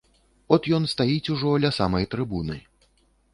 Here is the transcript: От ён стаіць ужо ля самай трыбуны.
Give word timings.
От 0.55 0.69
ён 0.77 0.87
стаіць 0.93 1.31
ужо 1.35 1.51
ля 1.67 1.71
самай 1.79 2.09
трыбуны. 2.15 2.59